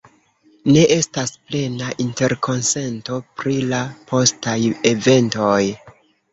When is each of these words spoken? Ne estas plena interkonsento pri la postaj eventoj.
Ne 0.69 0.85
estas 0.95 1.33
plena 1.49 1.91
interkonsento 2.07 3.21
pri 3.43 3.55
la 3.69 3.85
postaj 4.11 4.59
eventoj. 4.97 5.63